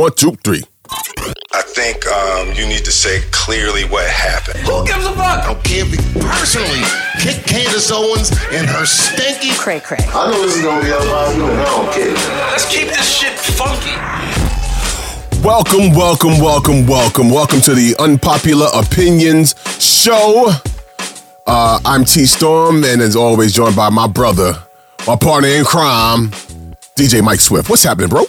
[0.00, 0.64] One, two, three.
[1.52, 4.60] I think um, you need to say clearly what happened.
[4.60, 5.44] Who gives a fuck?
[5.44, 6.80] I'll give it personally.
[7.20, 9.50] Kick Candace Owens and her stinky.
[9.58, 9.98] Cray cray.
[10.00, 12.14] I know this is gonna be a lot of I don't care.
[12.48, 13.92] Let's keep this shit funky.
[15.46, 20.48] Welcome, welcome, welcome, welcome, welcome to the Unpopular Opinions Show.
[21.46, 24.54] Uh, I'm T Storm, and as always, joined by my brother,
[25.06, 26.30] my partner in crime,
[26.96, 27.68] DJ Mike Swift.
[27.68, 28.24] What's happening, bro?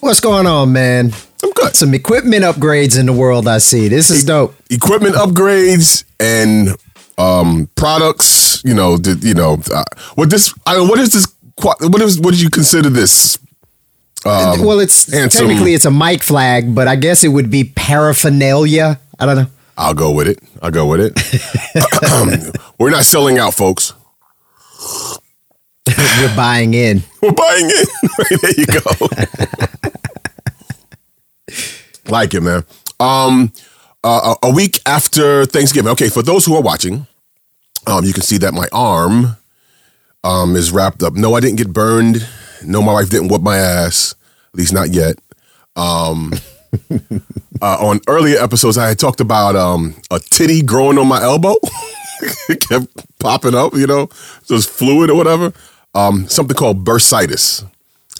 [0.00, 1.12] What's going on, man?
[1.42, 1.76] I'm good.
[1.76, 3.88] Some equipment upgrades in the world I see.
[3.88, 4.54] This is dope.
[4.70, 6.76] Equipment upgrades and
[7.18, 8.62] um, products.
[8.64, 10.54] You know, the, you know, uh, what this?
[10.66, 11.26] I mean, what is this?
[11.62, 12.18] What is?
[12.18, 13.38] What do you consider this?
[14.24, 17.50] Um, well, it's and some- technically it's a mic flag, but I guess it would
[17.50, 19.00] be paraphernalia.
[19.18, 19.46] I don't know.
[19.76, 20.38] I'll go with it.
[20.62, 22.58] I'll go with it.
[22.78, 23.94] We're not selling out, folks.
[26.20, 27.02] We're buying in.
[27.22, 27.88] We're buying it.
[28.42, 28.80] there you go.
[32.10, 32.64] like it, man.
[32.98, 33.52] Um,
[34.04, 35.90] uh, a a week after Thanksgiving.
[35.92, 37.06] Okay, for those who are watching,
[37.86, 39.36] um, you can see that my arm
[40.24, 41.14] um is wrapped up.
[41.14, 42.26] No, I didn't get burned.
[42.64, 44.14] No, my wife didn't whip my ass.
[44.52, 45.16] At least not yet.
[45.76, 46.32] Um,
[47.62, 51.54] uh, on earlier episodes, I had talked about um a titty growing on my elbow.
[52.48, 54.08] it kept popping up, you know,
[54.46, 55.52] just fluid or whatever.
[55.94, 57.64] Um, something called bursitis.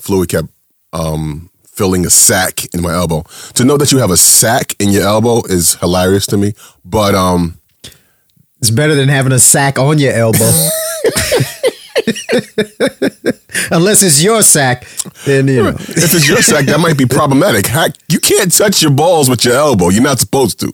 [0.00, 0.48] Fluid kept
[0.92, 3.22] um, filling a sac in my elbow.
[3.54, 6.54] To know that you have a sac in your elbow is hilarious to me.
[6.84, 7.58] But um,
[8.58, 10.50] It's better than having a sack on your elbow.
[13.72, 14.86] Unless it's your sack,
[15.24, 15.68] then you know.
[15.70, 17.66] if it's your sac, that might be problematic.
[17.66, 19.90] Heck, you can't touch your balls with your elbow.
[19.90, 20.72] You're not supposed to.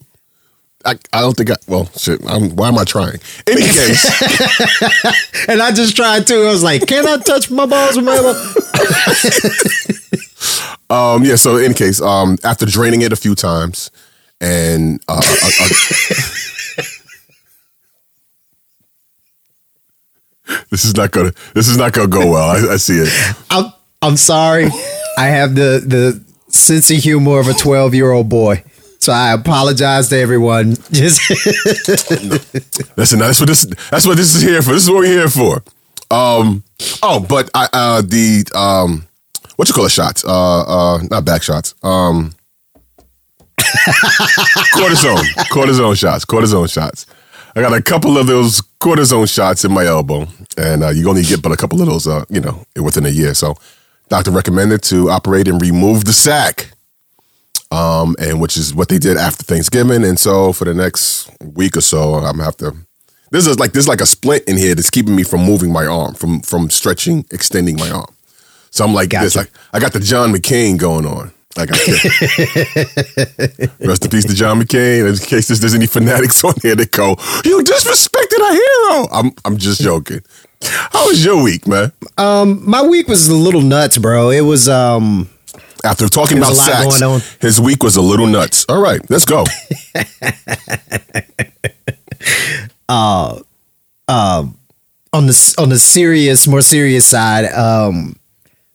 [0.85, 1.57] I, I don't think I.
[1.67, 2.21] Well, shit.
[2.29, 3.19] I'm, why am I trying?
[3.47, 4.05] Any case,
[5.49, 6.35] And I just tried to.
[6.35, 8.17] I was like, can I touch my balls with my
[11.15, 11.37] um, yeah.
[11.37, 13.91] So, in case, um, after draining it a few times,
[14.41, 15.17] and uh,
[20.71, 21.33] this is not gonna.
[21.55, 22.51] This is not gonna go well.
[22.51, 23.09] I, I see it.
[23.51, 23.73] I'm,
[24.03, 24.67] I'm sorry.
[25.19, 26.23] I have the, the
[26.53, 28.63] sense of humor of a 12 year old boy.
[28.99, 30.75] So I apologize to everyone.
[30.91, 31.21] Just
[32.97, 33.65] Listen, that's what this.
[33.91, 34.73] That's what this is here for.
[34.73, 35.63] This is what we're here for.
[36.11, 36.65] Um.
[37.03, 39.07] Oh, but I uh the um
[39.57, 40.25] what you call it shots?
[40.25, 41.75] Uh uh not back shots.
[41.83, 42.35] Um.
[44.77, 47.07] cortisone, cortisone shots, cortisone shots.
[47.55, 50.27] I got a couple of those cortisone shots in my elbow,
[50.59, 53.09] and uh, you only get but a couple of those, uh, you know, within a
[53.09, 53.33] year.
[53.33, 53.57] So,
[54.09, 56.71] doctor recommended to operate and remove the sac
[57.71, 60.05] um, and which is what they did after Thanksgiving.
[60.05, 62.75] And so for the next week or so, I'm gonna have to.
[63.31, 65.73] This is like this is like a splint in here that's keeping me from moving
[65.73, 68.15] my arm, from from stretching, extending my arm.
[68.71, 69.37] So I'm like this.
[69.37, 71.33] Like I got the John McCain going on.
[71.57, 71.77] Like I
[73.87, 75.09] rest in peace to John McCain.
[75.09, 79.33] In case there's, there's any fanatics on here that go, "You disrespected a hero." I'm
[79.45, 80.21] I'm just joking.
[80.63, 81.93] How was your week, man?
[82.19, 84.31] Um, my week was a little nuts, bro.
[84.31, 85.29] It was um
[85.87, 88.67] After talking There's about sex, his week was a little nuts.
[88.69, 89.45] All right, let's go.
[95.13, 98.17] on the on the serious, more serious side, um,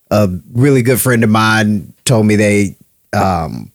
[0.09, 2.75] a really good friend of mine told me they
[3.13, 3.71] um,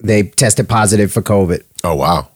[0.00, 1.62] they tested positive for COVID.
[1.82, 2.28] Oh wow,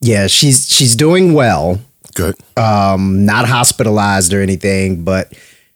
[0.00, 1.80] Yeah, she's she's doing well,
[2.14, 2.34] good.
[2.56, 5.32] um, not hospitalized or anything, but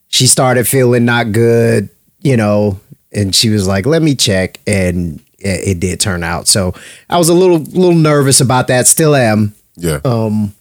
[0.09, 1.89] she started feeling not good,
[2.21, 2.79] you know,
[3.13, 6.49] and she was like, "Let me check," and it, it did turn out.
[6.49, 6.75] So
[7.09, 8.87] I was a little little nervous about that.
[8.87, 9.55] Still am.
[9.77, 10.01] Yeah.
[10.05, 10.55] Um.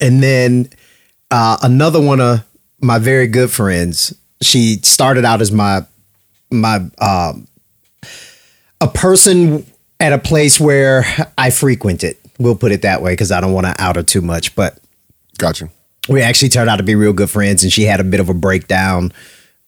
[0.00, 0.70] And then
[1.30, 2.44] uh, another one of
[2.80, 5.84] my very good friends, she started out as my
[6.50, 7.46] my um,
[8.80, 9.66] a person
[10.00, 11.04] at a place where
[11.36, 12.16] I frequented.
[12.38, 14.54] We'll put it that way because I don't want to out her too much.
[14.54, 14.78] But
[15.38, 15.70] gotcha.
[16.08, 18.28] we actually turned out to be real good friends, and she had a bit of
[18.28, 19.12] a breakdown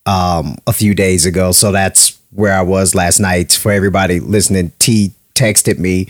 [0.06, 1.52] um, a few days ago.
[1.52, 3.52] So that's where I was last night.
[3.52, 6.08] For everybody listening, T texted me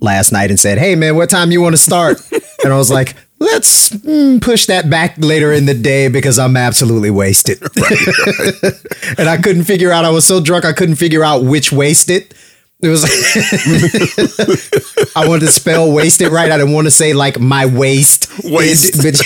[0.00, 2.18] last night and said, "Hey man, what time you want to start?"
[2.64, 6.56] and I was like, "Let's mm, push that back later in the day because I'm
[6.56, 7.62] absolutely wasted."
[9.18, 10.04] and I couldn't figure out.
[10.04, 12.34] I was so drunk, I couldn't figure out which wasted.
[12.82, 13.04] It was.
[15.16, 16.50] I wanted to spell wasted right.
[16.50, 18.28] I didn't want to say like my waist.
[18.42, 19.20] But-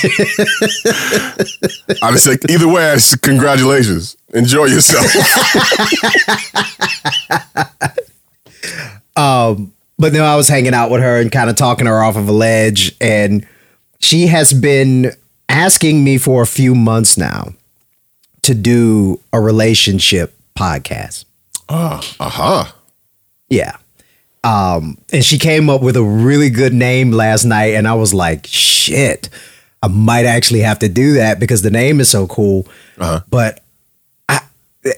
[2.03, 4.17] I was like, either way, I s- congratulations.
[4.35, 5.07] Enjoy yourself.
[9.17, 12.17] um, but no, I was hanging out with her and kind of talking her off
[12.17, 12.95] of a ledge.
[13.01, 13.47] And
[14.01, 15.13] she has been
[15.49, 17.55] asking me for a few months now
[18.43, 21.25] to do a relationship podcast.
[21.69, 22.75] Aha.
[23.49, 23.77] Yeah.
[24.45, 28.15] Um, and she came up with a really good name last night, and I was
[28.15, 29.29] like, shit,
[29.83, 32.67] I might actually have to do that because the name is so cool.
[32.99, 33.21] Uh-huh.
[33.29, 33.61] But
[34.29, 34.41] I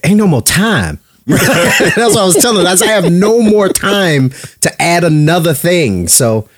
[0.05, 0.99] ain't no more time.
[1.27, 2.71] That's what I was telling her.
[2.71, 4.31] I said, I have no more time
[4.61, 6.09] to add another thing.
[6.09, 6.49] So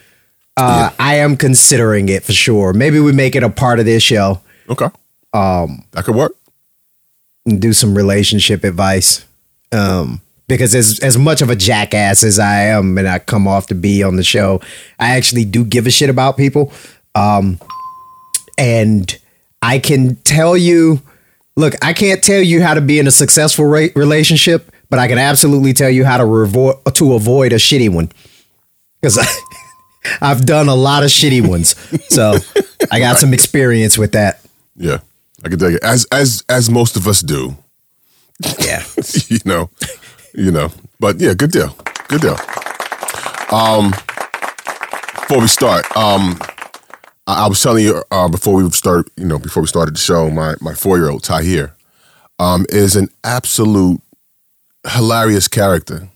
[0.56, 2.72] uh, I am considering it for sure.
[2.72, 4.86] Maybe we make it a part of this show Okay.
[5.32, 6.36] Um, that could work.
[7.46, 9.24] and do some relationship advice.
[9.72, 13.68] Um, because as as much of a jackass as I am, and I come off
[13.68, 14.60] to be on the show,
[14.98, 16.72] I actually do give a shit about people.
[17.14, 17.60] Um,
[18.58, 19.16] and
[19.62, 21.00] I can tell you,
[21.56, 25.06] look, I can't tell you how to be in a successful ra- relationship, but I
[25.06, 28.10] can absolutely tell you how to revo- to avoid a shitty one.
[29.00, 29.24] Because
[30.20, 31.76] I've done a lot of shitty ones,
[32.12, 32.34] so
[32.90, 34.40] I got some experience with that.
[34.76, 34.98] Yeah.
[35.44, 37.56] I can tell you, As as as most of us do.
[38.60, 38.82] Yeah.
[39.28, 39.70] you know.
[40.34, 40.70] You know.
[40.98, 41.76] But yeah, good deal.
[42.08, 42.36] Good deal.
[43.52, 43.90] Um
[45.22, 46.38] before we start, um
[47.26, 50.00] I, I was telling you uh, before we start, you know, before we started the
[50.00, 51.74] show, my my four year old Tahir
[52.40, 54.00] um, is an absolute
[54.88, 56.08] hilarious character.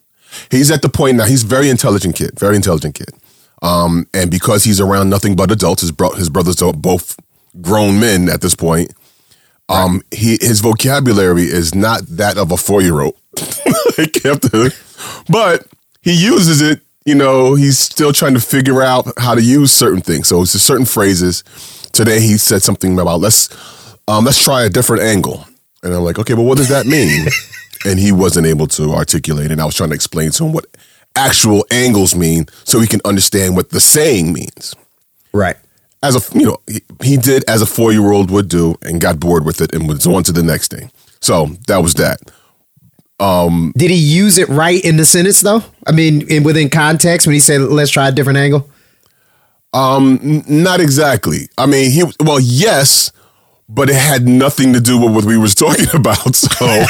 [0.50, 1.26] He's at the point now.
[1.26, 3.10] He's very intelligent kid, very intelligent kid.
[3.62, 7.16] Um, and because he's around nothing but adults, his bro- his brothers are both
[7.60, 8.92] grown men at this point.
[9.68, 13.16] Um, he his vocabulary is not that of a four year old.
[13.98, 14.74] like you have to-
[15.28, 15.66] but
[16.02, 16.80] he uses it.
[17.06, 20.28] You know, he's still trying to figure out how to use certain things.
[20.28, 21.42] So it's just certain phrases.
[21.92, 23.48] Today he said something about let's
[24.08, 25.46] um, let's try a different angle,
[25.82, 27.26] and I'm like, okay, but what does that mean?
[27.86, 30.66] and he wasn't able to articulate, and I was trying to explain to him what
[31.16, 34.74] actual angles mean, so he can understand what the saying means
[35.32, 35.56] Right.
[36.04, 39.00] As a you know he, he did as a four year old would do and
[39.00, 40.90] got bored with it and was on to the next thing.
[41.20, 42.20] So that was that.
[43.20, 45.62] Um, Did he use it right in the sentence though?
[45.86, 48.68] I mean, in within context when he said, "Let's try a different angle."
[50.22, 51.48] N- not exactly.
[51.58, 53.12] I mean, he well yes,
[53.68, 56.34] but it had nothing to do with what we was talking about.
[56.34, 56.66] So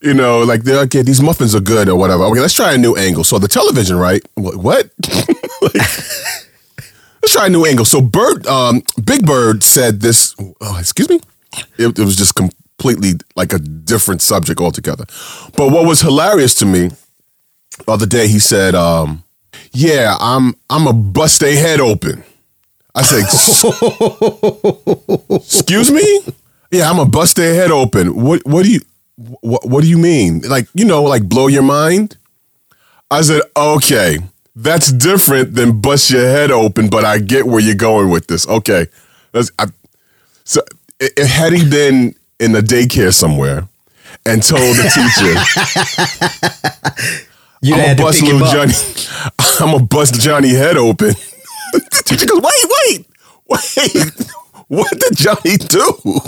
[0.00, 2.24] you know, like they're okay, these muffins are good or whatever.
[2.24, 3.24] Okay, let's try a new angle.
[3.24, 4.22] So the television, right?
[4.34, 4.56] What?
[4.56, 4.90] what?
[5.60, 7.84] Like, let's try a new angle.
[7.84, 10.36] So Bird, um, Big Bird said this.
[10.60, 11.18] Oh, excuse me.
[11.76, 15.04] It, it was just completely like a different subject altogether.
[15.56, 16.92] But what was hilarious to me
[17.84, 19.24] the other day, he said, um,
[19.72, 22.22] "Yeah, I'm I'm a bust a head open."
[22.94, 23.24] I said,
[25.42, 26.20] "Excuse me?
[26.70, 28.14] Yeah, I'm a bust their head open.
[28.14, 28.80] What what do you
[29.40, 30.40] what what do you mean?
[30.40, 32.16] Like you know, like blow your mind?"
[33.10, 34.18] I said, "Okay."
[34.60, 38.44] That's different than bust your head open, but I get where you're going with this.
[38.48, 38.88] Okay,
[39.30, 39.66] That's, I,
[40.42, 40.62] so
[41.16, 43.68] had he been in a daycare somewhere
[44.26, 45.34] and told the teacher,
[47.60, 48.40] You I'm gonna bust little.
[48.48, 48.72] Johnny.
[49.60, 51.08] I'm gonna bust Johnny head open.
[51.72, 53.06] the teacher goes, wait,
[53.48, 54.12] wait, wait.
[54.68, 56.20] What did Johnny do?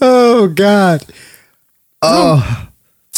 [0.00, 1.04] Oh God!
[2.02, 2.68] Oh,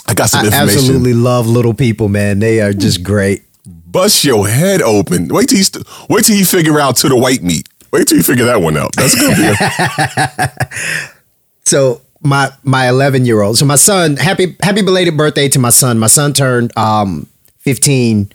[0.06, 0.78] I got some I information.
[0.78, 2.38] absolutely love little people, man.
[2.38, 3.42] They are just great.
[3.66, 5.28] Bust your head open.
[5.28, 7.68] Wait till you st- wait till you figure out to the white meat.
[7.90, 8.90] Wait till you figure that one out.
[8.96, 9.46] That's gonna be.
[9.48, 11.10] A,
[11.64, 13.58] So my my 11 year old.
[13.58, 15.98] So my son, happy happy belated birthday to my son.
[15.98, 17.26] My son turned um
[17.58, 18.30] 15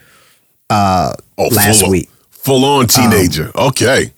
[0.70, 2.10] oh, Last full on- week.
[2.30, 3.52] full on teenager.
[3.56, 4.12] okay.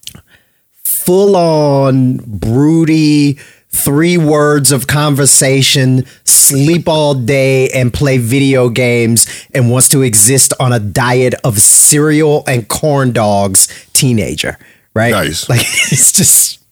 [0.83, 3.38] full on broody
[3.75, 10.53] three words of conversation sleep all day and play video games and wants to exist
[10.60, 14.58] on a diet of cereal and corn dogs teenager
[14.94, 15.50] right Nice.
[15.50, 16.63] like it's just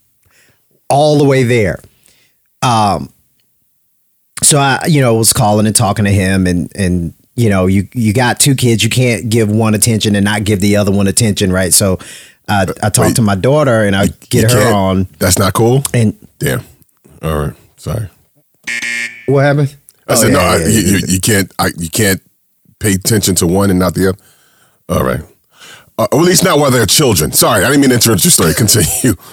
[0.90, 1.80] all the way there
[2.62, 3.10] um
[4.44, 7.88] so i you know was calling and talking to him and and you know you
[7.94, 11.08] you got two kids you can't give one attention and not give the other one
[11.08, 11.98] attention right so
[12.48, 13.16] I, I talked wait.
[13.16, 15.82] to my daughter and I get her on That's not cool.
[15.94, 16.60] and Damn.
[17.24, 17.54] All right.
[17.78, 18.10] Sorry.
[19.28, 19.76] what happened?
[20.08, 20.40] I Oh, said no.
[20.40, 21.06] yeah, I, yeah, you, yeah.
[21.08, 21.52] you, can't.
[21.60, 22.22] I, you can't
[22.80, 24.18] pay attention to one and not the other.
[24.90, 25.22] All right.
[25.98, 27.32] Uh, or at least not while they're children.
[27.32, 28.54] Sorry, I didn't mean to interrupt your story.
[28.54, 29.16] Continue.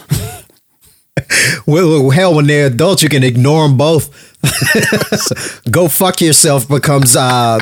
[1.67, 4.09] Well, well, hell, when they're adults, you can ignore them both.
[5.71, 7.59] Go fuck yourself becomes uh,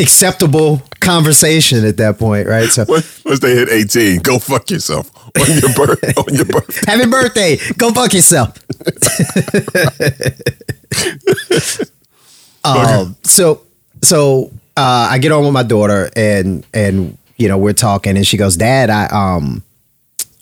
[0.00, 2.68] acceptable conversation at that point, right?
[2.68, 6.18] So, Once once they hit eighteen, go fuck yourself on your birth.
[6.28, 6.90] on your birthday.
[6.90, 7.56] happy birthday!
[7.76, 8.58] Go fuck yourself.
[12.64, 13.62] um, so,
[14.02, 18.26] so uh, I get on with my daughter, and and you know we're talking, and
[18.26, 19.62] she goes, "Dad, I um,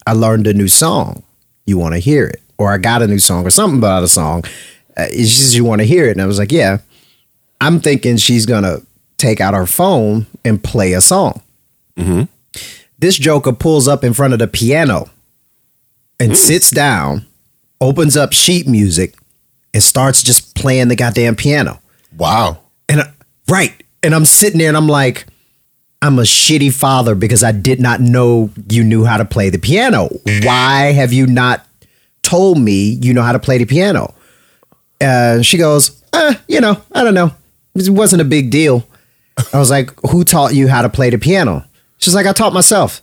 [0.06, 1.22] I learned a new song.
[1.66, 4.08] You want to hear it?" or I got a new song or something about a
[4.08, 4.44] song.
[4.96, 6.12] Uh, it's just you want to hear it.
[6.12, 6.78] And I was like, yeah.
[7.60, 8.78] I'm thinking she's gonna
[9.18, 11.42] take out her phone and play a song.
[12.98, 15.10] This joker pulls up in front of the piano
[16.18, 17.26] and sits down,
[17.80, 19.14] opens up sheet music,
[19.74, 21.80] and starts just playing the goddamn piano.
[22.16, 22.58] Wow.
[22.88, 23.12] And I,
[23.48, 25.26] right, and I'm sitting there and I'm like,
[26.00, 29.58] I'm a shitty father because I did not know you knew how to play the
[29.58, 30.08] piano.
[30.44, 31.66] Why have you not
[32.22, 34.14] told me you know how to play the piano?
[35.00, 37.32] Uh, she goes, uh, you know, I don't know.
[37.74, 38.86] It wasn't a big deal.
[39.52, 41.64] I was like, who taught you how to play the piano?
[41.98, 43.02] She's like, I taught myself.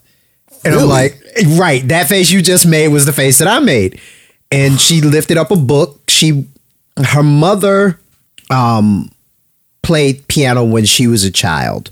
[0.64, 1.22] And I'm like,
[1.58, 4.00] right, that face you just made was the face that I made.
[4.52, 6.02] And she lifted up a book.
[6.10, 6.48] She,
[6.98, 8.00] her mother,
[8.50, 9.12] um,
[9.84, 11.92] played piano when she was a child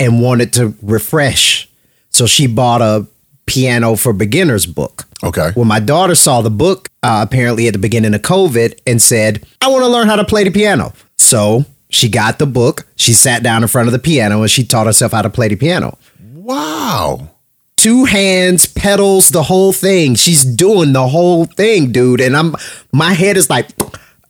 [0.00, 1.68] and wanted to refresh.
[2.08, 3.06] So she bought a
[3.46, 5.04] piano for beginners book.
[5.22, 5.50] Okay.
[5.54, 9.44] Well, my daughter saw the book uh, apparently at the beginning of COVID and said,
[9.60, 10.94] I want to learn how to play the piano.
[11.18, 12.86] So she got the book.
[12.96, 15.48] She sat down in front of the piano and she taught herself how to play
[15.48, 15.96] the piano.
[16.34, 17.30] Wow.
[17.76, 20.14] Two hands, pedals, the whole thing.
[20.16, 22.20] She's doing the whole thing, dude.
[22.20, 22.56] And I'm,
[22.92, 23.70] my head is like,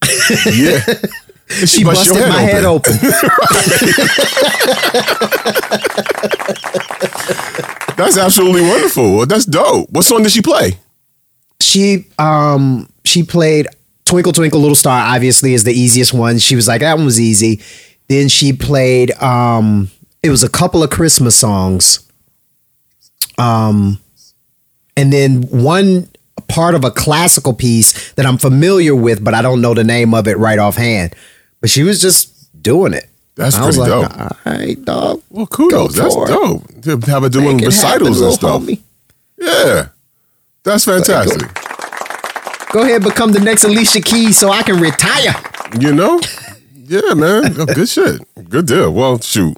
[0.47, 0.81] Yeah.
[1.65, 2.93] she bust your busted my head open.
[7.97, 9.25] That's absolutely wonderful.
[9.27, 9.89] That's dope.
[9.91, 10.79] What song did she play?
[11.61, 13.67] she um she played
[14.05, 16.39] Twinkle Twinkle Little Star obviously is the easiest one.
[16.39, 17.61] She was like that one was easy.
[18.09, 19.91] Then she played um
[20.23, 22.07] it was a couple of Christmas songs.
[23.39, 23.99] Um
[24.97, 26.09] and then one
[26.49, 30.13] part of a classical piece that I'm familiar with but I don't know the name
[30.15, 31.15] of it right offhand.
[31.61, 32.31] But she was just
[32.63, 33.09] doing it.
[33.37, 34.21] That's I was pretty like, dope.
[34.21, 35.23] all right, dog.
[35.31, 35.97] Well, kudos.
[35.97, 36.27] That's it.
[36.29, 36.83] dope.
[36.83, 38.63] To have her doing Make it happen, recitals and stuff.
[38.63, 38.81] homie.
[39.39, 39.89] Yeah.
[40.63, 41.43] That's fantastic.
[42.75, 45.33] Go ahead, become the next Alicia Keys so I can retire.
[45.79, 46.21] You know?
[46.75, 47.55] Yeah, man.
[47.57, 48.21] Oh, Good shit.
[48.51, 48.93] Good deal.
[48.93, 49.57] Well, shoot.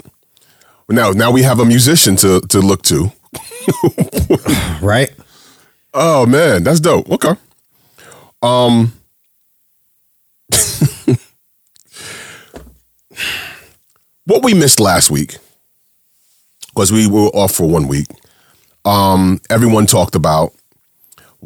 [0.91, 3.11] Now, now we have a musician to to look to.
[4.83, 5.11] Right?
[5.95, 7.09] Oh man, that's dope.
[7.11, 7.33] Okay.
[8.43, 8.93] Um
[14.27, 15.39] What we missed last week
[16.69, 18.09] because we were off for one week.
[18.85, 20.53] Um everyone talked about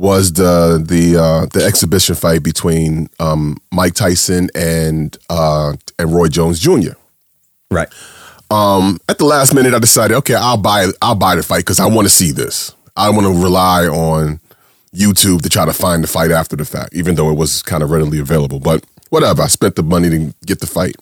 [0.00, 6.28] was the the uh the exhibition fight between um Mike Tyson and uh and Roy
[6.28, 6.94] Jones Jr.
[7.70, 7.88] Right.
[8.50, 11.78] Um, at the last minute, I decided, okay, I'll buy I'll buy the fight because
[11.78, 12.74] I want to see this.
[12.96, 14.40] I want to rely on
[14.94, 17.82] YouTube to try to find the fight after the fact, even though it was kind
[17.82, 18.58] of readily available.
[18.58, 20.96] But whatever, I spent the money to get the fight,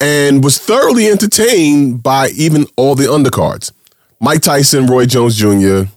[0.00, 3.72] and was thoroughly entertained by even all the undercards.
[4.20, 5.90] Mike Tyson, Roy Jones Jr.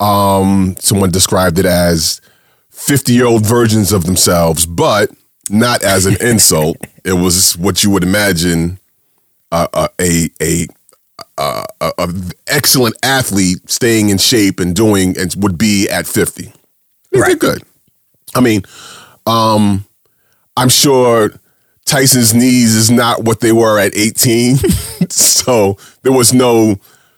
[0.00, 2.20] Um, someone described it as
[2.70, 5.10] fifty-year-old versions of themselves, but
[5.50, 6.76] not as an insult.
[7.04, 8.78] It was what you would imagine
[9.52, 10.66] uh, uh, a a
[11.38, 12.14] uh, a, a
[12.46, 16.52] excellent athlete staying in shape and doing and would be at 50.
[17.12, 17.38] He Right.
[17.38, 17.62] good.
[18.34, 18.62] I mean,
[19.26, 19.84] um,
[20.56, 21.32] I'm sure
[21.84, 24.56] Tyson's knees is not what they were at 18.
[25.10, 26.76] so there was no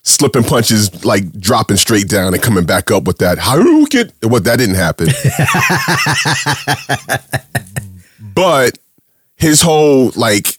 [0.09, 4.11] slipping punches like dropping straight down and coming back up with that Haruken.
[4.29, 5.09] What that didn't happen.
[8.35, 8.79] but
[9.37, 10.57] his whole like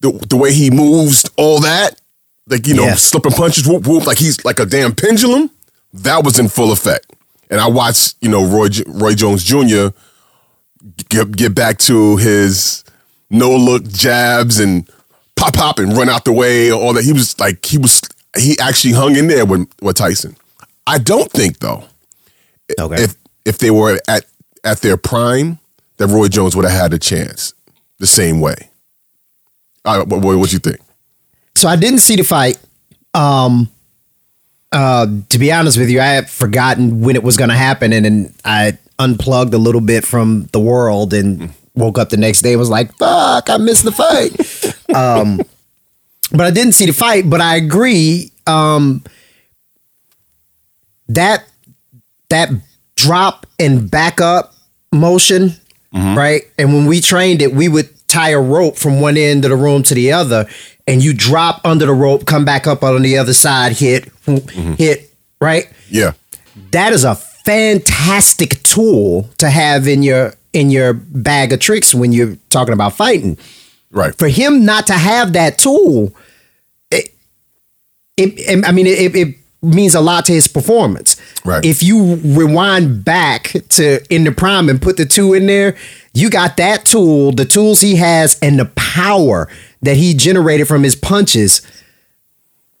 [0.00, 2.00] the, the way he moves, all that,
[2.46, 2.94] like you know, Yeah.
[2.94, 5.50] slipping punches, whoop whoop, like he's like a damn pendulum.
[5.92, 7.12] That was in full effect.
[7.50, 9.88] And I watched, you know, Roy Roy Jones Jr.
[11.08, 12.84] get get back to his
[13.30, 14.88] no look jabs and
[15.36, 17.04] pop pop and run out the way, all that.
[17.04, 18.00] He was like he was
[18.38, 20.36] he actually hung in there with with Tyson.
[20.86, 21.84] I don't think though
[22.78, 23.02] Okay.
[23.04, 23.14] if
[23.44, 24.24] if they were at
[24.64, 25.58] at their prime,
[25.98, 27.54] that Roy Jones would have had a chance
[27.98, 28.56] the same way.
[29.84, 30.78] What what what you think?
[31.54, 32.58] so I didn't see the fight.
[33.14, 33.70] Um,
[34.72, 37.92] uh, to be honest with you, I had forgotten when it was going to happen,
[37.92, 42.42] and then I unplugged a little bit from the world and woke up the next
[42.42, 45.40] day and was like, "Fuck, I missed the fight." um,
[46.30, 47.28] but I didn't see the fight.
[47.30, 49.02] But I agree um,
[51.08, 51.44] that
[52.28, 52.50] that
[52.96, 54.54] drop and back up
[54.92, 55.54] motion,
[56.16, 56.42] right?
[56.58, 59.56] And when we trained it, we would tie a rope from one end of the
[59.56, 60.46] room to the other,
[60.86, 64.10] and you drop under the rope, come back up on the other side, hit,
[64.78, 65.70] hit, right?
[65.88, 66.12] Yeah,
[66.72, 72.12] That is a fantastic tool to have in your in your bag of tricks when
[72.12, 73.36] you're talking about fighting.
[73.96, 74.14] Right.
[74.14, 76.14] For him not to have that tool,
[76.90, 77.14] it,
[78.16, 81.16] it, I mean, it, it means a lot to his performance.
[81.44, 81.64] Right.
[81.64, 85.76] If you rewind back to in the prime and put the two in there,
[86.14, 89.48] you got that tool, the tools he has, and the power
[89.82, 91.62] that he generated from his punches.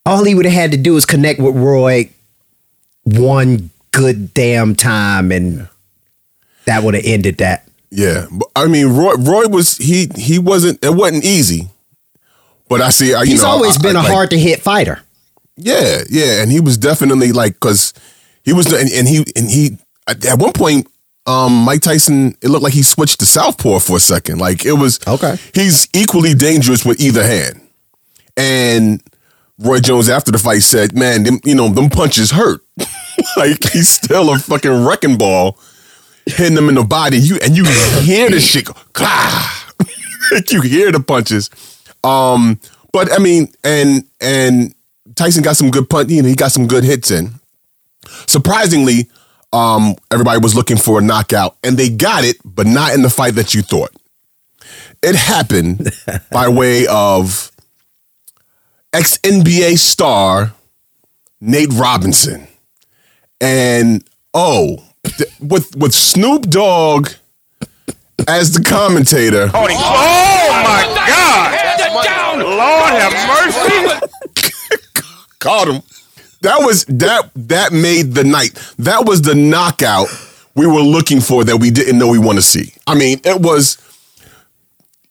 [0.04, 2.10] All he would have had to do is connect with Roy
[3.02, 5.68] one good damn time, and
[6.64, 7.68] that would have ended that.
[7.90, 10.84] Yeah, I mean, Roy, Roy was he he wasn't.
[10.84, 11.68] It wasn't easy.
[12.68, 13.14] But I see.
[13.14, 15.00] I, you He's know, always I- been I- a like- hard to hit fighter.
[15.56, 17.94] Yeah, yeah, and he was definitely like because
[18.44, 20.88] he was and, and he and he at one point.
[21.28, 24.38] Um, Mike Tyson, it looked like he switched to southpaw for a second.
[24.38, 25.36] Like it was Okay.
[25.54, 27.60] He's equally dangerous with either hand.
[28.36, 29.02] And
[29.58, 32.60] Roy Jones after the fight said, "Man, them, you know them punches hurt.
[33.36, 35.58] like he's still a fucking wrecking ball,
[36.26, 37.18] hitting them in the body.
[37.18, 39.04] You and you hear the shit, go,
[40.50, 41.50] you hear the punches.
[42.04, 42.60] Um,
[42.92, 44.74] but I mean, and and
[45.14, 46.10] Tyson got some good punt.
[46.10, 47.30] You know, he got some good hits in.
[48.26, 49.08] Surprisingly,
[49.52, 53.10] um, everybody was looking for a knockout, and they got it, but not in the
[53.10, 53.90] fight that you thought.
[55.02, 55.92] It happened
[56.30, 57.50] by way of
[58.92, 60.52] ex NBA star
[61.40, 62.48] Nate Robinson,
[63.40, 64.02] and
[64.34, 64.82] oh,
[65.40, 67.10] with with Snoop Dogg
[68.28, 69.50] as the commentator.
[69.54, 71.36] Oh my God!
[72.38, 74.06] Lord have mercy!
[75.38, 75.82] caught him.
[76.42, 78.54] That was that that made the night.
[78.78, 80.08] That was the knockout
[80.54, 82.72] we were looking for that we didn't know we want to see.
[82.86, 83.78] I mean, it was.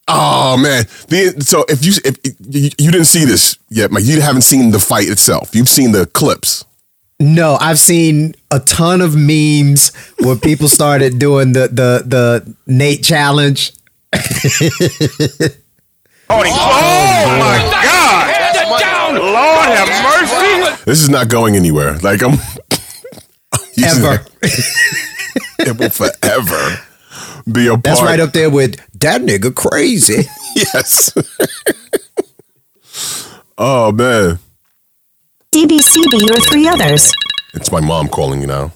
[0.08, 0.84] Oh man!
[1.08, 4.70] The, so if you if you, you didn't see this yet, Mike, you haven't seen
[4.70, 5.56] the fight itself.
[5.56, 6.64] You've seen the clips.
[7.20, 13.04] No, I've seen a ton of memes where people started doing the the the Nate
[13.04, 13.74] challenge.
[16.28, 18.16] Oh, oh my God!
[19.14, 20.84] Lord have mercy!
[20.86, 22.00] This is not going anywhere.
[22.00, 22.34] Like I'm.
[23.78, 24.26] Ever.
[25.60, 26.80] it will forever
[27.52, 27.84] be a part.
[27.84, 30.24] That's right up there with that nigga crazy.
[30.56, 31.14] Yes.
[33.58, 34.40] oh man.
[35.56, 37.14] DBCB or three others.
[37.54, 38.74] It's my mom calling you now.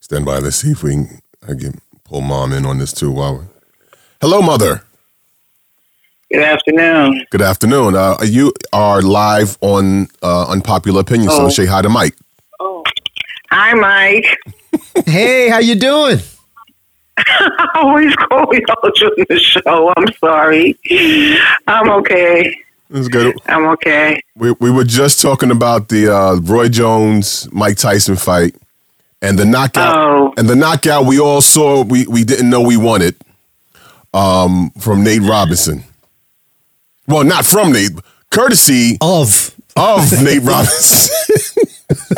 [0.00, 0.38] Stand by.
[0.38, 3.12] Let's see if we can I can pull mom in on this too.
[3.12, 3.44] While we...
[4.20, 4.82] Hello, mother.
[6.32, 7.24] Good afternoon.
[7.30, 7.94] Good afternoon.
[7.94, 11.48] Uh, you are live on uh, Unpopular Opinion, so Oh.
[11.48, 12.16] say hi to Mike.
[12.58, 12.82] Oh,
[13.52, 14.26] Hi, Mike.
[15.06, 16.18] hey, how you doing?
[17.18, 19.92] I always call y'all during the show.
[19.96, 20.76] I'm sorry.
[21.68, 22.52] I'm okay.
[22.90, 23.36] It's good.
[23.46, 24.20] I'm okay.
[24.36, 28.54] We we were just talking about the uh, Roy Jones Mike Tyson fight
[29.22, 30.34] and the knockout Oh.
[30.36, 33.16] and the knockout we all saw we we didn't know we wanted
[34.14, 35.84] um, from Nate Robinson.
[37.08, 37.92] Well, not from Nate,
[38.30, 41.66] courtesy Of of Nate Robinson.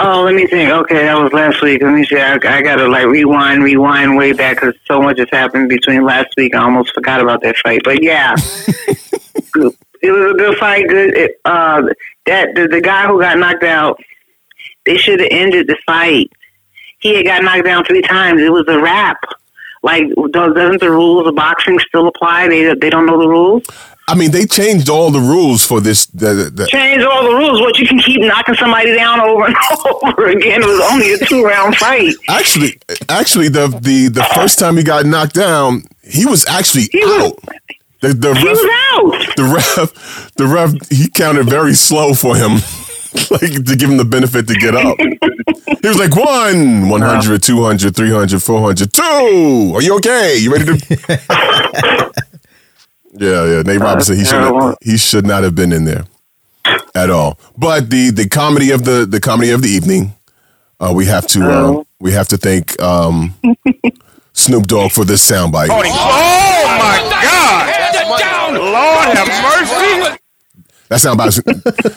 [0.00, 0.70] Oh, let me think.
[0.70, 1.82] Okay, that was last week.
[1.82, 2.16] Let me see.
[2.18, 6.04] I, I got to like rewind, rewind way back because so much has happened between
[6.04, 6.54] last week.
[6.54, 7.82] I almost forgot about that fight.
[7.84, 10.88] But yeah, it was a good fight.
[10.88, 11.14] Good.
[11.16, 11.82] It, uh,
[12.26, 14.00] that the, the guy who got knocked out,
[14.84, 16.30] they should have ended the fight.
[16.98, 18.40] He had got knocked down three times.
[18.42, 19.18] It was a wrap.
[19.82, 22.48] Like, does- doesn't the rules of boxing still apply?
[22.48, 23.62] They they don't know the rules.
[24.08, 26.06] I mean, they changed all the rules for this.
[26.06, 27.60] The, the, Change all the rules.
[27.60, 29.56] What you can keep knocking somebody down over and
[30.02, 30.62] over again.
[30.62, 32.14] It was only a two round fight.
[32.28, 36.98] actually, actually, the the the first time he got knocked down, he was actually He
[37.04, 37.38] was- out.
[38.00, 39.36] The, the He was out.
[39.36, 42.54] the ref, the ref, he counted very slow for him,
[43.30, 44.98] like to give him the benefit to get up.
[44.98, 49.72] He was like one, 100, 200, 300, 400, two.
[49.76, 50.36] Are you okay?
[50.38, 52.12] You ready to?
[53.12, 53.62] yeah, yeah.
[53.62, 56.04] Nate Robinson, he should he should not have been in there
[56.94, 57.38] at all.
[57.56, 60.14] But the the comedy of the the comedy of the evening,
[60.80, 61.86] uh, we have to uh, Oh.
[62.00, 63.34] we have to thank um,
[64.32, 65.68] Snoop Dogg for this soundbite.
[65.70, 65.82] Oh
[66.78, 68.54] my God!
[68.54, 70.18] Lord have mercy!
[70.88, 71.42] That soundbite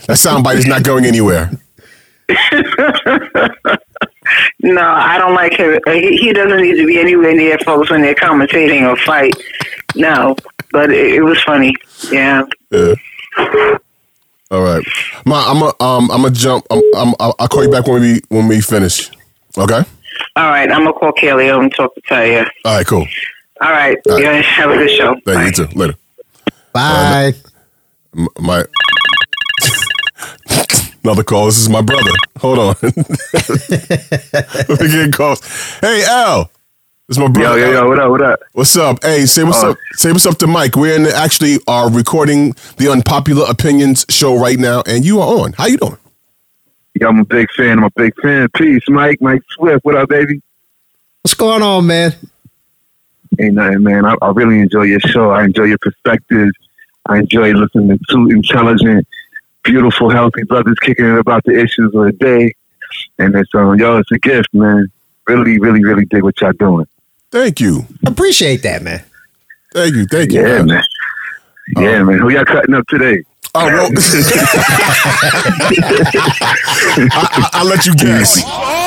[0.08, 1.52] that soundbite is not going anywhere.
[4.62, 5.80] No, I don't like him.
[5.88, 9.34] Uh, He, he doesn't need to be anywhere near folks when they're commentating a fight.
[9.96, 10.36] No,
[10.72, 11.74] but it, it was funny.
[12.12, 12.44] Yeah.
[12.72, 12.94] Yeah.
[14.52, 14.84] All right,
[15.26, 16.66] Ma, I'm a, um, I'm gonna jump.
[16.70, 19.10] I'm, I'm, I'll I'll call you back when we when we finish.
[19.58, 19.82] Okay.
[20.36, 20.72] All right.
[20.72, 22.48] I'm gonna call Kelly over and talk to Taya.
[22.64, 22.86] All right.
[22.86, 23.08] Cool.
[23.62, 23.98] All right.
[24.08, 24.24] All right.
[24.24, 24.42] Yeah.
[24.42, 25.16] Have a good show.
[25.26, 25.34] Thank you.
[25.34, 25.46] Bye.
[25.46, 25.68] You too.
[25.80, 25.96] Later.
[26.74, 27.34] bye.
[28.16, 28.64] M- My
[31.06, 31.46] another call.
[31.46, 32.12] This is my brother.
[32.40, 32.76] Hold on.
[32.82, 32.98] Let
[34.82, 35.42] me get calls.
[35.82, 36.50] Hey Al.
[37.08, 37.60] This is my Yo, brother.
[37.60, 38.40] yo, yo, yo, what up, what up?
[38.54, 39.04] What's up?
[39.04, 39.72] Hey, say what's Oh.
[39.72, 39.78] up.
[39.94, 40.76] Say what's up to Mike.
[40.76, 45.42] We're in the, actually are recording the Unpopular Opinions show right now, and you are
[45.44, 45.54] on.
[45.54, 45.98] How you doing?
[47.00, 47.78] Yo, I'm a big fan.
[47.78, 48.48] I'm a big fan.
[48.56, 49.20] Peace, Mike.
[49.22, 49.86] Mike Swift.
[49.86, 50.42] What up, baby?
[51.22, 52.16] What's going on, man?
[53.40, 54.06] Ain't nothing, man.
[54.06, 55.30] I, I really enjoy your show.
[55.30, 56.54] I enjoy your perspectives.
[57.06, 59.08] I enjoy listening to two intelligent,
[59.66, 62.54] beautiful, healthy brothers kicking it about the issues of the day.
[63.20, 64.90] And it's um, yo, it's a gift, man.
[65.28, 66.88] Really, really, really dig what y'all doing.
[67.32, 67.86] Thank you.
[68.06, 69.04] Appreciate that, man.
[69.74, 70.06] Thank you.
[70.06, 70.42] Thank you.
[70.42, 70.68] Yeah, man.
[70.68, 70.84] man.
[71.78, 72.20] Yeah, man.
[72.20, 73.24] Who y'all cutting up today?
[73.56, 74.00] Oh, well, I,
[77.12, 78.85] I, I'll let you guess.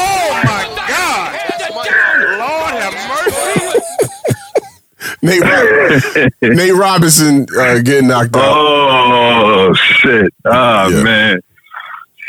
[5.23, 8.43] Nate, Rob- Nate Robinson uh, getting knocked out.
[8.45, 10.33] Oh shit!
[10.45, 11.03] Oh Yeah.
[11.03, 11.41] man,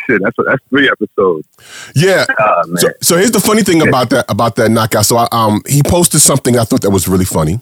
[0.08, 0.22] shit.
[0.24, 1.48] That's that's three episodes.
[1.96, 2.26] Yeah.
[2.40, 2.64] Oh.
[2.76, 5.06] So, so here's the funny thing about that about that knockout.
[5.06, 7.60] So I, um, he posted something I thought that was really funny.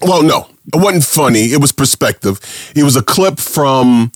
[0.00, 1.52] Well, no, it wasn't funny.
[1.52, 2.38] It was perspective.
[2.76, 4.12] It was a clip from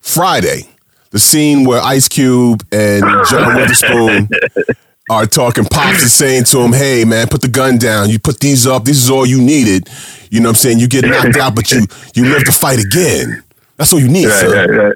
[0.00, 0.68] Friday,
[1.10, 4.28] the scene where Ice Cube and John Witherspoon
[5.10, 5.64] are talking.
[5.64, 8.10] Pops is saying to him, "Hey, man, put the gun down.
[8.10, 8.84] You put these up.
[8.84, 9.88] This is all you needed.
[10.30, 10.78] You know what I'm saying?
[10.78, 13.42] You get knocked out, but you you live to fight again.
[13.76, 14.94] That's all you need, Right, son." right, right.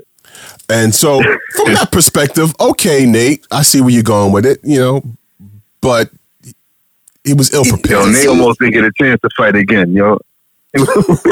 [0.70, 4.78] And so, from that perspective, okay, Nate, I see where you're going with it, you
[4.78, 5.02] know,
[5.80, 6.10] but
[7.24, 8.12] he was ill Yo, prepared.
[8.12, 10.18] Nate almost didn't get a chance to fight again, yo.
[10.76, 11.26] he, almost-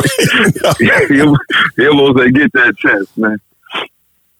[1.76, 3.38] he almost didn't get that chance, man.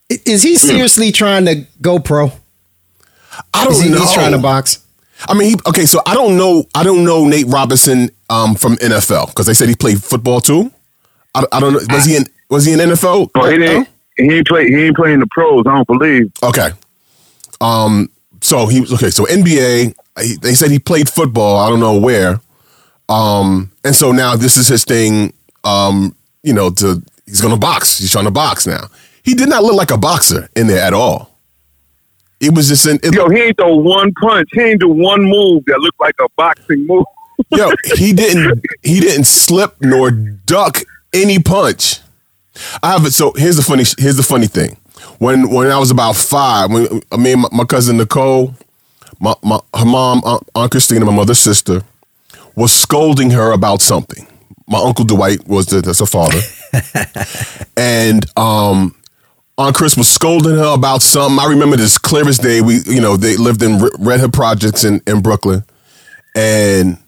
[0.09, 0.67] Is he hmm.
[0.67, 2.33] seriously trying to go pro?
[3.55, 3.99] I don't he, know.
[3.99, 4.85] he's trying to box?
[5.29, 6.65] I mean, he, okay, so I don't know.
[6.75, 10.71] I don't know Nate Robinson um, from NFL because they said he played football too.
[11.35, 11.81] I, I don't know.
[11.95, 12.25] Was he in?
[12.51, 13.31] Was he in NFL?
[13.35, 13.89] Oh, he didn't.
[14.17, 14.69] He ain't play.
[14.69, 15.67] He ain't playing the pros.
[15.67, 16.33] I don't believe.
[16.43, 16.71] Okay.
[17.61, 18.11] Um.
[18.41, 19.11] So he was okay.
[19.11, 19.95] So NBA.
[20.21, 21.59] He, they said he played football.
[21.59, 22.41] I don't know where.
[23.09, 23.73] Um.
[23.85, 25.33] And so now this is his thing.
[25.65, 26.15] Um.
[26.43, 27.99] You know, to he's going to box.
[27.99, 28.89] He's trying to box now.
[29.23, 31.36] He did not look like a boxer in there at all.
[32.41, 32.99] It was just in.
[33.03, 34.49] It, Yo, he ain't the one punch.
[34.53, 37.05] He ain't the one move that looked like a boxing move.
[37.51, 42.01] Yo, he didn't he didn't slip nor duck any punch.
[42.83, 43.13] I have it.
[43.13, 44.77] So here's the funny here's the funny thing.
[45.19, 48.55] When when I was about five, when I mean my, my cousin Nicole,
[49.21, 51.83] my, my her mom Aunt, Aunt Christina, my mother's sister,
[52.55, 54.27] was scolding her about something.
[54.69, 56.41] My uncle Dwight was the, that's her father,
[57.77, 58.97] and um,
[59.59, 61.39] Aunt Chris was scolding her about something.
[61.39, 62.61] I remember this clear as day.
[62.61, 65.65] We you know they lived in Re- Red Hook Projects in in Brooklyn,
[66.35, 66.99] and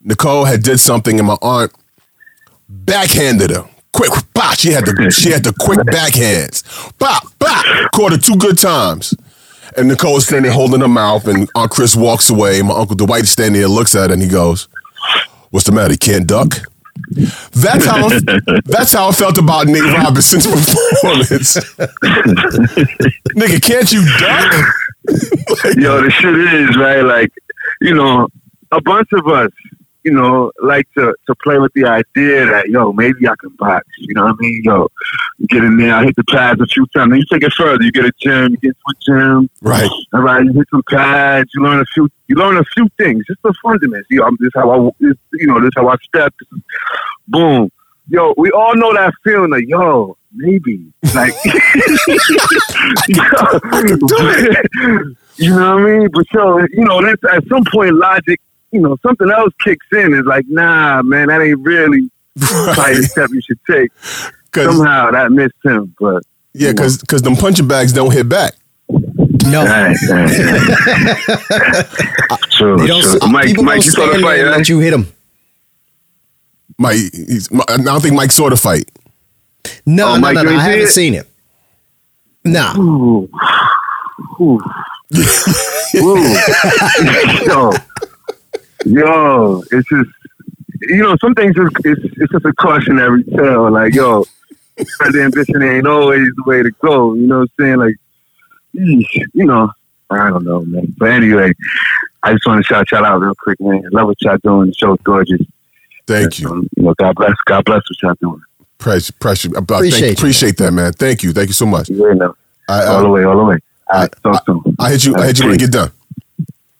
[0.00, 1.72] Nicole had did something, and my aunt
[2.68, 3.68] backhanded her.
[3.92, 6.64] Quick, bah, she had the she had the quick backhands.
[6.98, 7.62] Bah, bah,
[7.94, 9.14] caught her two good times.
[9.76, 12.60] And Nicole's standing holding her mouth, and Aunt Chris walks away.
[12.62, 14.66] My uncle Dwight is standing there, looks at her, and he goes,
[15.50, 15.92] "What's the matter?
[15.92, 16.58] You can't duck."
[17.52, 18.08] That's how
[18.66, 21.56] that's how I felt about Nate Robinson's performance.
[23.36, 24.54] Nigga, can't you duck?
[25.76, 27.00] Yo, the shit is right.
[27.02, 27.32] Like,
[27.80, 28.28] you know,
[28.70, 29.50] a bunch of us,
[30.08, 33.84] you know, like to to play with the idea that yo, maybe I can box.
[33.98, 34.62] You know what I mean?
[34.64, 34.88] Yo,
[35.48, 37.10] get in there, I hit the pads a few times.
[37.10, 37.84] Then you take it further.
[37.84, 39.50] You get a gym, you get to a gym.
[39.60, 39.90] Right.
[40.14, 41.50] All right, you hit some pads.
[41.54, 42.08] You learn a few.
[42.28, 43.26] You learn a few things.
[43.26, 44.06] Just the fundamentals.
[44.08, 44.78] You know, I'm this how I.
[44.98, 46.32] This, you know, this how I step.
[47.26, 47.68] Boom.
[48.08, 51.34] Yo, we all know that feeling of yo, maybe like.
[55.36, 56.08] you know what I mean?
[56.14, 58.40] But so you know, this at some point, logic.
[58.72, 60.14] You know, something else kicks in.
[60.14, 63.90] Is like, nah, man, that ain't really the type of step you should take.
[64.54, 66.22] Somehow that missed him, but
[66.54, 68.54] Yeah, because because them punching bags don't hit back.
[69.46, 69.64] No.
[69.64, 71.86] Right, right, right.
[72.50, 73.18] True, They don't, true.
[73.30, 74.56] Mike, people Mike, don't you saw the stand fight, there and right?
[74.58, 75.06] let you hit them.
[76.78, 78.90] Mike, he's, I don't think Mike saw the fight.
[79.86, 80.50] No, Oh, no, Mike, no, no.
[80.56, 80.88] I haven't it?
[80.88, 81.26] seen it.
[82.44, 82.74] Nah.
[82.78, 83.28] Ooh.
[84.40, 84.60] Ooh.
[85.96, 86.34] Ooh.
[87.46, 87.72] yo,
[88.84, 90.10] yo, it's just
[90.82, 93.70] you know, some things is it's, it's just a cautionary tale.
[93.70, 94.24] Like, yo,
[94.76, 97.14] the ambition ain't always the way to go.
[97.14, 97.76] You know what I'm saying?
[97.78, 97.96] Like,
[98.72, 99.70] you know,
[100.10, 100.94] I don't know, man.
[100.98, 101.52] But anyway,
[102.22, 103.82] I just want to shout y'all out real quick, man.
[103.92, 104.68] Love what y'all doing.
[104.68, 105.40] The show's gorgeous.
[106.06, 106.48] Thank you.
[106.48, 107.34] Um, you know, God bless.
[107.44, 108.42] God bless what y'all doing.
[108.78, 109.52] Precious, precious.
[109.54, 110.92] Uh, Appreciate thank, you, appreciate that, man.
[110.92, 111.32] Thank you.
[111.32, 111.90] Thank you so much.
[111.90, 112.36] You already know.
[112.68, 113.58] I, all the uh, way, all the way.
[113.92, 114.62] All right, talk soon.
[114.78, 115.16] I hit you.
[115.16, 115.90] I hit you when you get done.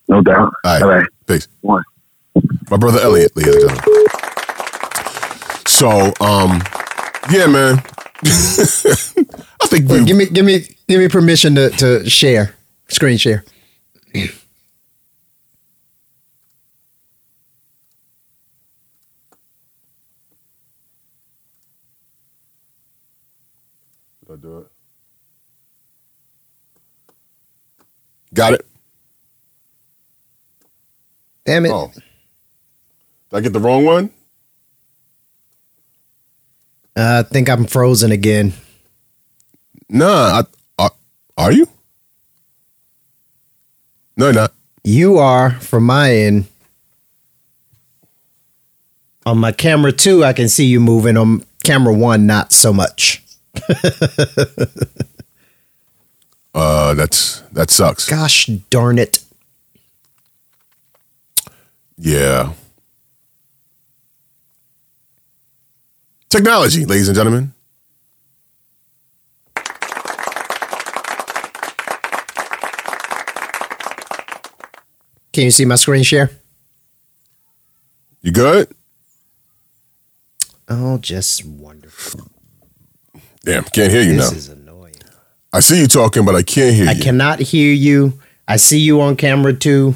[0.07, 0.39] No doubt.
[0.39, 0.83] All right.
[0.83, 1.09] All right.
[1.29, 1.49] Peace.
[1.63, 1.85] One.
[2.71, 4.07] My brother Elliot, ladies and gentlemen.
[5.67, 6.63] So, um,
[7.33, 7.79] yeah, man.
[8.25, 12.57] I think give me give me give me permission to, to share
[12.89, 13.45] screen share.
[24.31, 24.69] I do it.
[28.35, 28.68] Got it.
[31.49, 31.73] Damn it.
[31.73, 31.91] Oh.
[31.95, 32.03] Did
[33.33, 34.11] I get the wrong one?
[36.95, 38.53] Uh, I think I'm frozen again.
[39.89, 40.43] Nah.
[40.79, 40.89] I,
[41.39, 41.67] are you?
[44.19, 44.53] No, you're not.
[44.85, 46.49] You are from my end.
[49.25, 51.17] On my camera two, I can see you moving.
[51.17, 53.23] On camera one, not so much.
[56.55, 58.09] Uh, that's that sucks.
[58.09, 59.23] Gosh darn it.
[61.99, 62.53] Yeah.
[66.29, 67.53] Technology, ladies and gentlemen.
[75.33, 76.31] Can you see my screen share?
[78.23, 78.69] You good?
[80.69, 82.29] Oh, just wonderful.
[83.45, 84.37] Damn, can't hear you This now.
[84.37, 84.95] is annoying.
[85.53, 87.01] I see you talking, but I can't hear I you.
[87.01, 88.21] I cannot hear you.
[88.47, 89.95] I see you on camera two.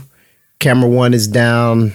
[0.62, 1.92] Camera one is down.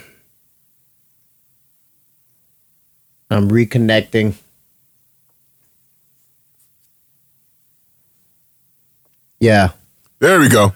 [3.29, 4.35] I'm reconnecting.
[9.39, 9.69] Yeah.
[10.19, 10.73] There we go.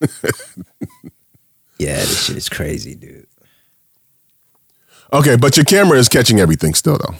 [1.78, 3.26] Yeah, this shit is crazy, dude.
[5.14, 7.14] Okay, but your camera is catching everything still, though.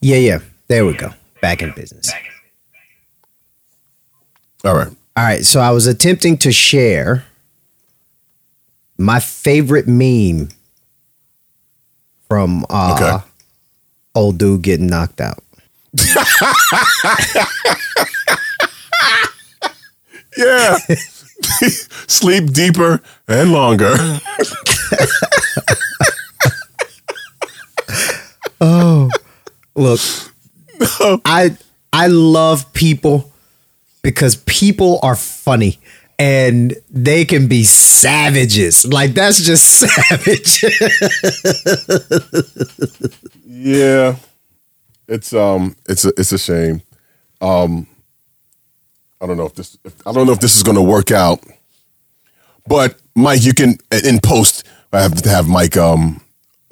[0.00, 0.38] Yeah, yeah.
[0.66, 1.10] There we go.
[1.40, 2.12] Back in business.
[4.64, 4.88] All right.
[4.88, 5.46] All right.
[5.46, 7.26] So I was attempting to share
[8.98, 10.48] my favorite meme
[12.28, 13.24] from uh, Okay.
[14.14, 15.42] old dude getting knocked out.
[20.36, 20.76] Yeah.
[22.08, 23.94] Sleep deeper and longer.
[28.60, 29.10] Oh.
[29.74, 30.00] Look,
[31.24, 31.56] I
[31.92, 33.30] I love people
[34.02, 35.78] because people are funny
[36.18, 38.86] and they can be savages.
[38.86, 40.64] Like that's just savage.
[43.44, 44.16] Yeah.
[45.08, 46.82] It's um it's a it's a shame.
[47.40, 47.86] Um
[49.20, 51.10] I don't know if this if, I don't know if this is going to work
[51.10, 51.40] out.
[52.66, 56.20] But Mike, you can in post I have to have Mike um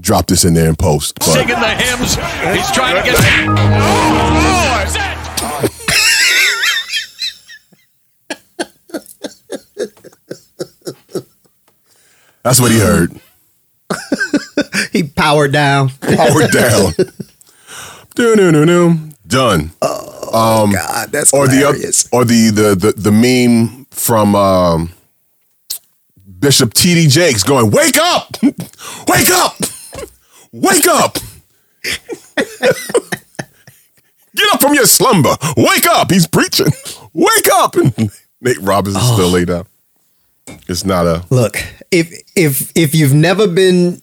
[0.01, 1.19] drop this in there in post.
[1.19, 2.15] But Singing the hymns.
[2.57, 3.19] He's trying to get.
[3.87, 5.71] Oh, Lord.
[12.45, 13.11] that's what he heard.
[14.93, 15.89] he powered down.
[16.01, 16.93] Powered down.
[18.15, 18.99] do no no no.
[19.27, 19.73] Done.
[19.81, 22.09] God, that's or the hilarious.
[22.13, 24.93] or the the the, the meme from um,
[26.39, 27.09] Bishop T.D.
[27.09, 29.55] Jakes going, "Wake up, wake up,
[30.53, 31.17] wake up,
[34.35, 36.73] get up from your slumber, wake up." He's preaching,
[37.13, 39.15] "Wake up!" And Nate Robbins is Oh.
[39.15, 39.67] still laid out.
[40.69, 41.57] It's not a Look,
[41.91, 44.01] if if if you've never been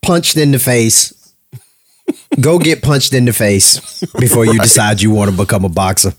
[0.00, 1.12] punched in the face,
[2.40, 6.12] go get punched in the face before you decide you want to become a boxer.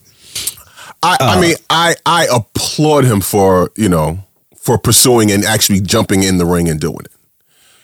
[1.02, 4.20] I, I uh, mean, I I applaud him for you know
[4.58, 7.12] for pursuing and actually jumping in the ring and doing it.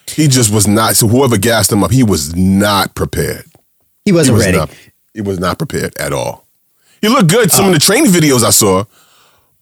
[0.10, 0.96] He just was not.
[0.96, 3.46] So whoever gassed him up, he was not prepared.
[4.06, 4.58] He He wasn't was ready.
[4.58, 4.70] not.
[5.14, 6.48] He was not prepared at all.
[7.02, 7.52] He looked good.
[7.52, 8.86] Some of uh, the training videos I saw,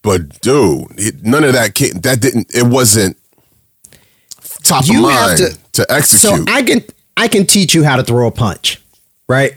[0.01, 1.75] but dude, none of that.
[1.75, 2.53] Came, that didn't.
[2.55, 3.17] It wasn't
[4.63, 6.43] top You of have mind to- to, So.
[6.47, 6.83] I can
[7.15, 8.81] I can teach you how to throw a punch,
[9.27, 9.53] right?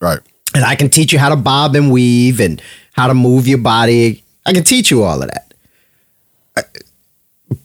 [0.00, 0.18] right.
[0.54, 2.60] And I can teach you how to bob and weave and
[2.92, 4.22] how to move your body.
[4.44, 5.54] I can teach you all of that.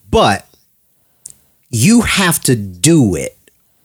[0.10, 0.48] But
[1.70, 3.38] you have to do it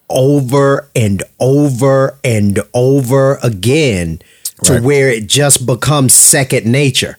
[0.09, 4.21] over and over and over again
[4.63, 7.17] to where it just becomes second nature.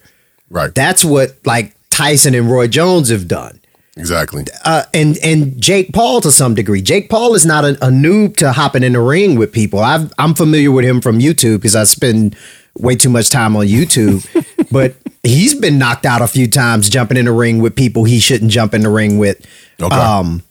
[0.54, 0.72] Right.
[0.72, 3.60] That's what like Tyson and Roy Jones have done.
[3.96, 4.44] exactly.
[4.64, 6.80] uh, and and Jake Paul to some degree.
[6.80, 9.80] Jake Paul is not a, a noob to hopping in the ring with people.
[9.80, 12.36] I've, I'm familiar with him from YouTube because I spend
[12.78, 14.24] way too much time on YouTube.
[14.70, 18.20] but he's been knocked out a few times jumping in the ring with people he
[18.20, 19.44] shouldn't jump in the ring with.
[19.82, 19.96] Okay.
[19.96, 20.44] Um,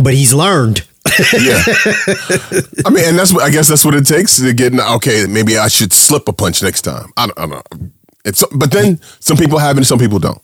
[0.00, 0.86] but he's learned.
[1.32, 1.60] Yeah.
[2.86, 4.72] I mean, and that's what I guess that's what it takes to get.
[4.72, 7.12] In okay, maybe I should slip a punch next time.
[7.16, 7.90] I don't, I don't know.
[8.24, 10.40] It's but then some people have it, and some people don't.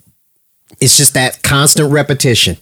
[0.80, 2.56] It's just that constant repetition.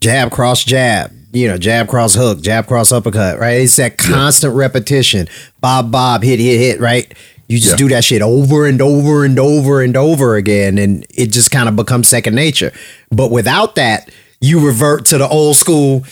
[0.00, 1.12] Jab, cross, jab.
[1.32, 3.38] You know, jab, cross, hook, jab, cross, uppercut.
[3.38, 3.60] Right?
[3.62, 5.26] It's that constant repetition.
[5.60, 6.80] Bob, bob, hit, hit, hit.
[6.80, 7.12] Right?
[7.48, 7.76] You just Yeah.
[7.76, 11.68] do that shit over and over and over and over again, and it just kind
[11.68, 12.72] of becomes second nature.
[13.10, 16.04] But without that, you revert to the old school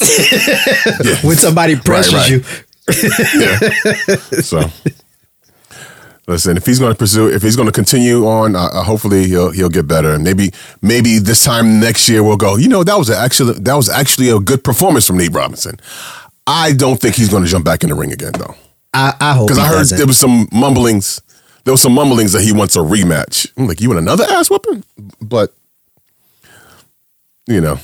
[0.00, 1.16] Yeah.
[1.22, 2.30] when somebody pressures right.
[2.30, 2.44] you.
[3.40, 4.16] yeah.
[4.42, 4.68] So
[6.28, 9.50] Listen, if he's going to pursue, if he's going to continue on, uh, hopefully he'll
[9.50, 12.56] he'll get better, and maybe maybe this time next year we'll go.
[12.56, 15.80] You know, that was actually that was actually a good performance from Nate Robinson.
[16.46, 18.54] I don't think he's going to jump back in the ring again, though,
[18.94, 19.98] I, I hope because I heard doesn't.
[19.98, 21.20] there was some mumblings.
[21.64, 23.50] There was some mumblings that he wants a rematch.
[23.56, 24.84] I'm like, you want another ass whooping?
[25.20, 25.52] But
[27.48, 27.78] you know,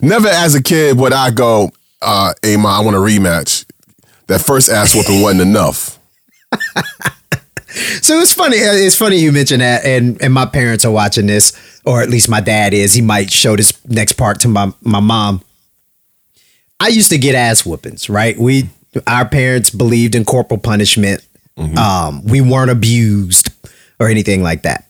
[0.00, 3.64] never as a kid would I go, uh, "Hey, ma, I want a rematch."
[4.28, 5.98] That first ass whooping wasn't enough.
[8.02, 8.58] So it's funny.
[8.58, 11.52] uh, It's funny you mentioned that, and and my parents are watching this,
[11.84, 12.94] or at least my dad is.
[12.94, 15.42] He might show this next part to my my mom.
[16.80, 18.36] I used to get ass whoopings, right?
[18.38, 18.68] We
[19.06, 21.24] our parents believed in corporal punishment.
[21.76, 23.50] Um, we weren't abused
[23.98, 24.86] or anything like that.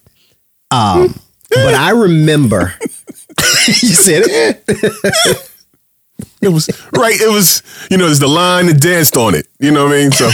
[0.70, 1.18] Um,
[1.50, 2.74] but I remember
[3.66, 5.46] you said it.
[6.40, 7.20] It was right.
[7.20, 9.46] It was you know, there's the line and danced on it.
[9.58, 10.12] You know what I mean?
[10.12, 10.26] So,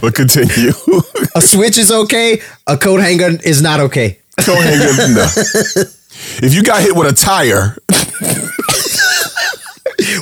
[0.00, 0.72] but continue.
[1.34, 2.40] A switch is okay.
[2.66, 4.18] A coat hanger is not okay.
[4.38, 5.26] Ahead, and- no.
[6.42, 7.76] If you got hit with a tire,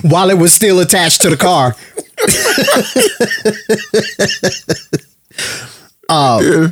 [0.02, 1.74] While it was still attached to the car.
[6.10, 6.70] yeah,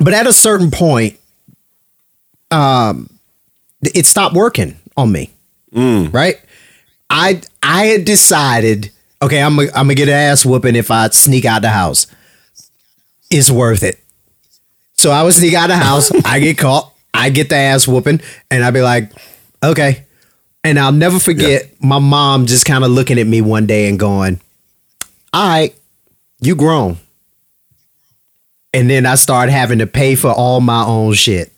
[0.00, 1.18] but at a certain point
[2.50, 3.08] um
[3.82, 5.30] it stopped working on me
[5.74, 6.12] Mm.
[6.12, 6.36] right?
[7.10, 8.90] I i had decided
[9.22, 12.06] okay i'm gonna I'm gonna get an ass whooping if i sneak out the house.
[13.30, 13.98] It's worth it.
[14.94, 16.10] So i would sneak out the house.
[16.24, 16.94] I get caught.
[17.12, 19.12] I get the ass whooping and i'd be like
[19.62, 20.06] okay.
[20.64, 23.98] And i'll never forget my mom just kind of looking at me one day and
[23.98, 24.40] going
[25.32, 25.74] all right
[26.40, 26.98] you grown.
[28.72, 31.52] And then I started having to pay for all my own shit.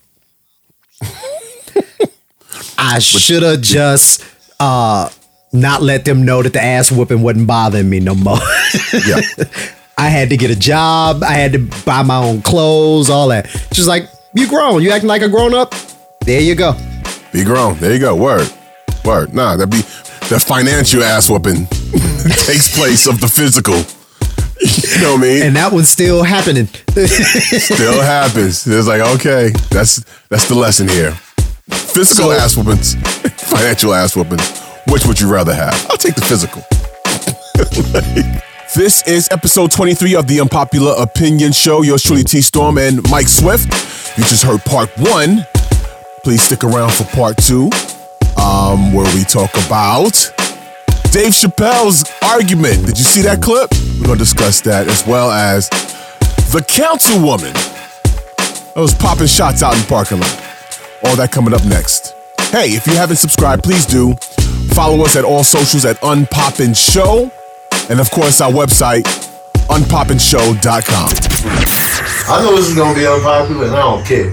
[2.81, 4.25] I should have just
[4.59, 5.11] uh
[5.53, 8.39] not let them know that the ass whooping wasn't bothering me no more.
[9.07, 9.21] yeah.
[9.99, 11.23] I had to get a job.
[11.23, 13.49] I had to buy my own clothes, all that.
[13.73, 14.83] She's like, "You grown?
[14.83, 15.75] You acting like a grown up?
[16.25, 16.73] There you go."
[17.33, 17.77] Be grown.
[17.79, 18.17] There you go.
[18.17, 18.51] Word.
[19.05, 19.35] Word.
[19.35, 19.83] Nah, that'd be
[20.29, 21.67] the financial ass whooping
[22.47, 23.75] takes place of the physical.
[24.61, 25.43] You know what I mean?
[25.43, 26.67] And that one's still happening.
[26.95, 28.67] Still happens.
[28.67, 31.19] It's like, okay, that's that's the lesson here.
[31.71, 32.95] Physical So- ass whoopings,
[33.37, 34.59] financial ass whoopings.
[34.91, 35.75] Which would you rather have?
[35.91, 36.63] I'll take the physical.
[38.75, 41.83] this is episode 23 of the Unpopular Opinion Show.
[41.83, 43.67] Yours truly, T-Storm and Mike Swift.
[44.19, 45.47] You just heard part one.
[46.25, 47.71] Please stick around for part two,
[48.43, 50.13] um, where we talk about
[51.13, 52.85] Dave Chappelle's argument.
[52.87, 53.71] Did you see that clip?
[54.01, 55.69] We're gonna discuss that as well as
[56.51, 57.55] the councilwoman
[58.75, 60.47] that was popping shots out in the parking lot.
[61.05, 62.15] All that coming up next.
[62.51, 64.15] Hey, if you haven't subscribed, please do.
[64.75, 67.31] Follow us at all socials at Unpopin Show.
[67.89, 69.05] And of course, our website,
[69.69, 71.11] unpopinshow.com.
[72.29, 74.31] I know this is gonna be unpopular, and I don't care.